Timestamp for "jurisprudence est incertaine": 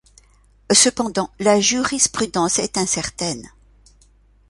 1.59-3.47